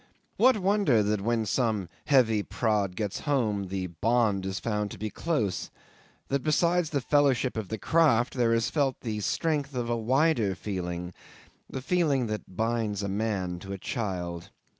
[0.35, 5.11] What wonder that when some heavy prod gets home the bond is found to be
[5.11, 5.69] close;
[6.29, 10.55] that besides the fellowship of the craft there is felt the strength of a wider
[10.55, 11.13] feeling
[11.69, 14.49] the feeling that binds a man to a child.